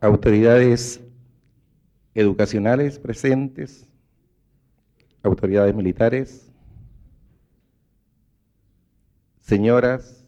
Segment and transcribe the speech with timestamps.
[0.00, 1.00] autoridades
[2.14, 3.86] educacionales presentes,
[5.22, 6.50] autoridades militares,
[9.40, 10.24] señoras,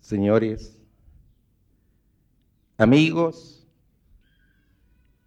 [0.00, 0.78] señores,
[2.76, 3.66] amigos,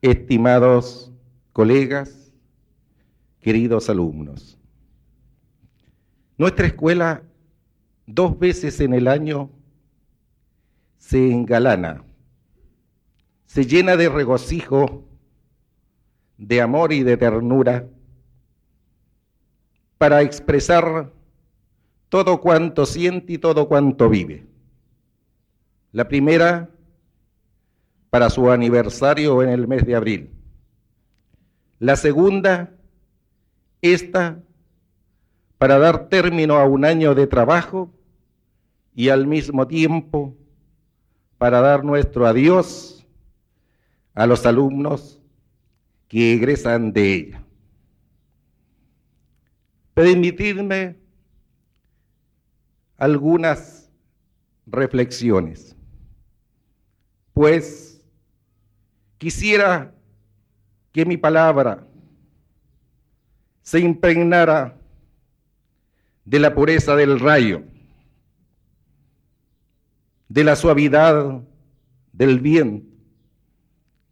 [0.02, 1.12] estimados
[1.54, 2.32] colegas,
[3.39, 4.57] queridos alumnos.
[6.38, 7.23] Nuestra escuela
[8.05, 9.50] dos veces en el año
[10.98, 12.04] se engalana,
[13.56, 15.06] se llena de regocijo,
[16.38, 17.88] de amor y de ternura
[19.98, 21.14] para expresar
[22.10, 24.46] todo cuanto siente y todo cuanto vive.
[25.93, 26.70] La primera
[28.10, 30.32] para su aniversario en el mes de abril.
[31.79, 32.73] La segunda,
[33.81, 34.38] esta
[35.58, 37.90] para dar término a un año de trabajo
[38.94, 40.36] y al mismo tiempo
[41.38, 42.95] para dar nuestro adiós
[44.16, 45.19] a los alumnos
[46.08, 47.44] que egresan de ella.
[49.94, 50.95] Permitidme
[52.98, 53.92] algunas
[54.66, 55.75] reflexiones,
[57.34, 58.02] pues
[59.17, 59.94] quisiera
[60.92, 61.86] que mi palabra
[63.62, 64.78] se impregnara
[66.23, 67.64] de la pureza del rayo,
[70.30, 71.42] de la suavidad
[72.14, 72.95] del viento,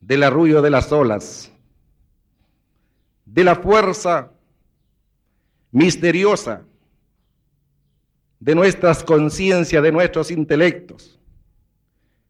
[0.05, 1.51] del arrullo de las olas,
[3.25, 4.31] de la fuerza
[5.71, 6.63] misteriosa
[8.39, 11.17] de nuestras conciencias, de nuestros intelectos,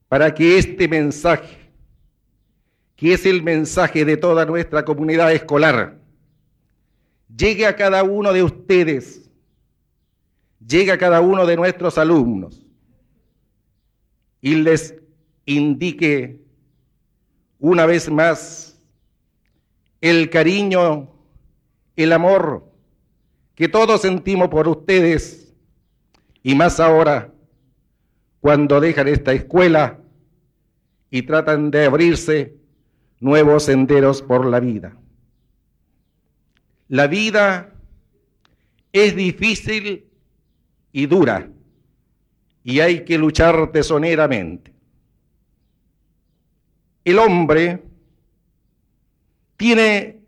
[0.07, 1.71] para que este mensaje,
[2.95, 5.99] que es el mensaje de toda nuestra comunidad escolar,
[7.35, 9.31] llegue a cada uno de ustedes,
[10.65, 12.63] llegue a cada uno de nuestros alumnos
[14.41, 14.93] y les
[15.45, 16.42] indique
[17.63, 18.77] una vez más
[20.01, 21.09] el cariño,
[21.95, 22.69] el amor
[23.55, 25.53] que todos sentimos por ustedes
[26.43, 27.31] y más ahora
[28.41, 29.97] cuando dejan esta escuela
[31.09, 32.57] y tratan de abrirse
[33.21, 34.97] nuevos senderos por la vida.
[36.89, 37.73] La vida
[38.91, 40.09] es difícil
[40.91, 41.49] y dura
[42.61, 44.72] y hay que luchar tesoneramente.
[47.03, 47.83] El hombre
[49.57, 50.21] tiene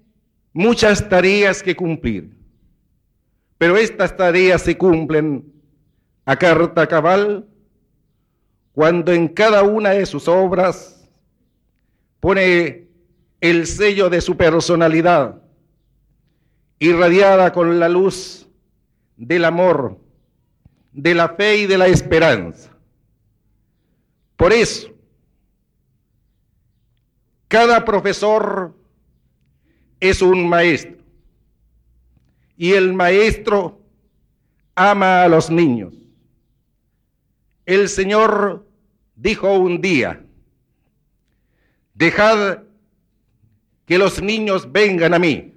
[0.54, 2.36] muchas tareas que cumplir,
[3.58, 5.54] pero estas tareas se cumplen
[6.26, 7.48] a carta cabal
[8.74, 11.10] cuando en cada una de sus obras
[12.20, 12.88] pone
[13.40, 15.42] el sello de su personalidad,
[16.80, 18.48] irradiada con la luz
[19.16, 20.00] del amor,
[20.92, 22.72] de la fe y de la esperanza.
[24.36, 24.95] Por eso,
[27.48, 28.76] cada profesor
[30.00, 30.98] es un maestro
[32.58, 33.82] y el maestro
[34.76, 35.94] ama a los niños.
[37.66, 38.66] El Señor
[39.16, 40.24] dijo un día,
[41.94, 42.60] dejad
[43.86, 45.54] que los niños vengan a mí.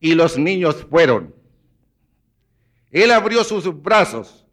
[0.00, 1.34] Y los niños fueron.
[2.90, 4.46] Él abrió sus brazos,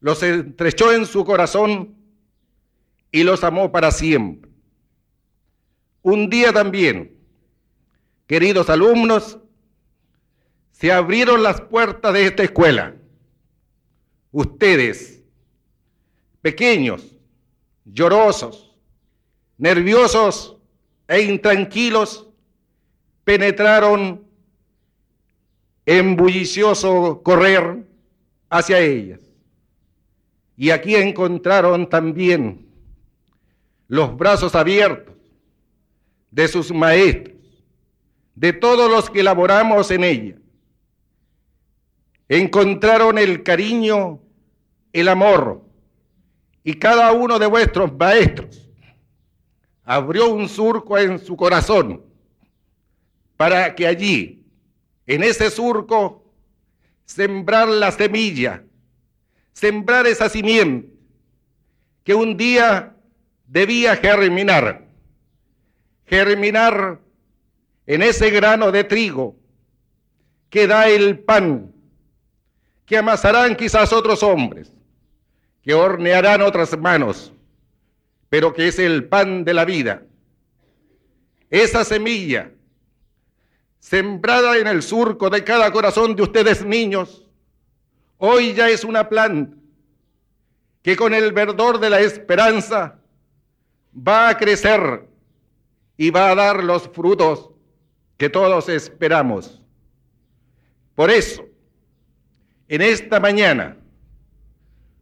[0.00, 1.94] los estrechó en su corazón
[3.10, 4.45] y los amó para siempre.
[6.06, 7.16] Un día también,
[8.28, 9.40] queridos alumnos,
[10.70, 12.94] se abrieron las puertas de esta escuela.
[14.30, 15.24] Ustedes,
[16.40, 17.18] pequeños,
[17.84, 18.78] llorosos,
[19.58, 20.56] nerviosos
[21.08, 22.28] e intranquilos,
[23.24, 24.24] penetraron
[25.86, 27.84] en bullicioso correr
[28.48, 29.22] hacia ellas.
[30.56, 32.64] Y aquí encontraron también
[33.88, 35.15] los brazos abiertos
[36.30, 37.36] de sus maestros,
[38.34, 40.36] de todos los que laboramos en ella.
[42.28, 44.20] Encontraron el cariño,
[44.92, 45.64] el amor,
[46.64, 48.68] y cada uno de vuestros maestros
[49.84, 52.02] abrió un surco en su corazón
[53.36, 54.36] para que allí
[55.06, 56.24] en ese surco,
[57.04, 58.64] sembrar la semilla,
[59.52, 60.88] sembrar esa simiente
[62.02, 62.96] que un día
[63.46, 64.85] debía germinar,
[66.06, 67.00] germinar
[67.86, 69.36] en ese grano de trigo
[70.50, 71.72] que da el pan,
[72.84, 74.72] que amasarán quizás otros hombres,
[75.62, 77.32] que hornearán otras manos,
[78.28, 80.02] pero que es el pan de la vida.
[81.50, 82.50] Esa semilla
[83.78, 87.28] sembrada en el surco de cada corazón de ustedes niños,
[88.18, 89.56] hoy ya es una planta
[90.82, 93.00] que con el verdor de la esperanza
[93.96, 95.08] va a crecer
[95.96, 97.50] y va a dar los frutos
[98.16, 99.62] que todos esperamos.
[100.94, 101.44] Por eso,
[102.68, 103.76] en esta mañana,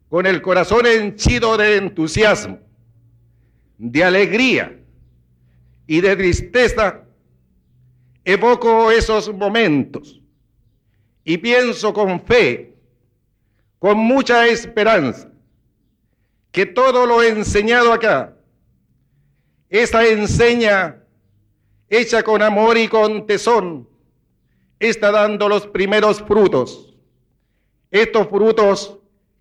[0.09, 2.59] con el corazón henchido de entusiasmo,
[3.79, 4.81] de alegría
[5.87, 7.03] y de tristeza,
[8.25, 10.21] evoco esos momentos
[11.25, 12.75] y pienso con fe,
[13.79, 15.31] con mucha esperanza,
[16.53, 18.34] que todo lo enseñado acá,
[19.83, 21.03] esa enseña
[21.89, 23.89] hecha con amor y con tesón,
[24.79, 26.95] está dando los primeros frutos.
[27.91, 28.99] Estos frutos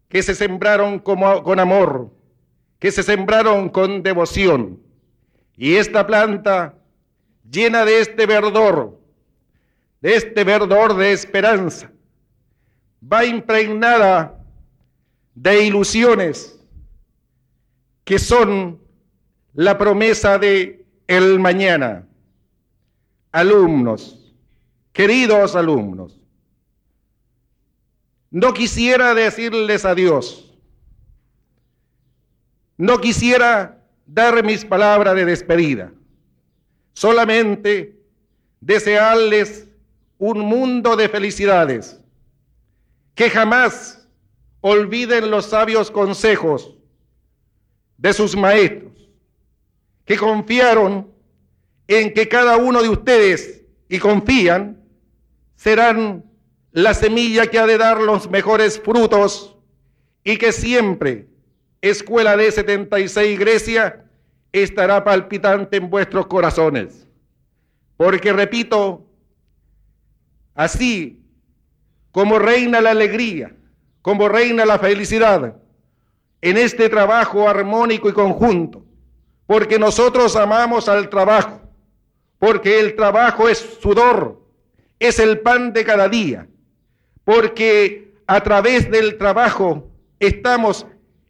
[0.09, 2.11] que se sembraron como, con amor,
[2.79, 4.81] que se sembraron con devoción.
[5.55, 6.79] Y esta planta
[7.47, 8.99] llena de este verdor,
[10.01, 11.91] de este verdor de esperanza,
[13.01, 14.43] va impregnada
[15.35, 16.59] de ilusiones
[18.03, 18.82] que son
[19.53, 22.07] la promesa de el mañana.
[23.31, 24.33] Alumnos,
[24.91, 26.19] queridos alumnos,
[28.29, 30.53] no quisiera decirles adiós,
[32.77, 35.91] no quisiera dar mis palabras de despedida,
[36.93, 37.99] solamente
[38.59, 39.67] desearles
[40.17, 41.99] un mundo de felicidades,
[43.15, 44.07] que jamás
[44.61, 46.75] olviden los sabios consejos
[47.97, 48.92] de sus maestros,
[50.05, 51.11] que confiaron
[51.87, 54.81] en que cada uno de ustedes, y confían,
[55.55, 56.25] serán
[56.71, 59.55] la semilla que ha de dar los mejores frutos
[60.23, 61.27] y que siempre
[61.81, 64.05] Escuela de 76 Grecia
[64.51, 67.07] estará palpitante en vuestros corazones.
[67.97, 69.05] Porque repito,
[70.55, 71.21] así
[72.11, 73.55] como reina la alegría,
[74.01, 75.57] como reina la felicidad,
[76.41, 78.85] en este trabajo armónico y conjunto,
[79.45, 81.61] porque nosotros amamos al trabajo,
[82.39, 84.41] porque el trabajo es sudor,
[84.99, 86.47] es el pan de cada día,
[87.23, 89.87] porque a través del trabajo
[90.19, 90.85] estamos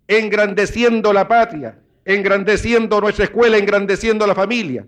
[0.08, 4.86] engrandeciendo la patria, engrandeciendo nuestra escuela, engrandeciendo la familia,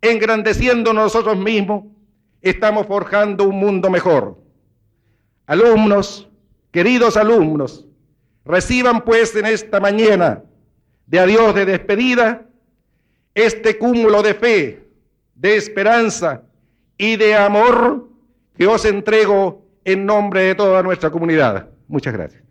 [0.00, 1.84] engrandeciendo nosotros mismos,
[2.42, 4.38] estamos forjando un mundo mejor.
[5.46, 6.28] Alumnos,
[6.70, 7.86] queridos alumnos,
[8.44, 10.42] reciban pues en esta mañana
[11.06, 12.47] de adiós, de despedida,
[13.44, 14.88] este cúmulo de fe,
[15.34, 16.42] de esperanza
[16.96, 18.08] y de amor
[18.56, 21.68] que os entrego en nombre de toda nuestra comunidad.
[21.86, 22.47] Muchas gracias.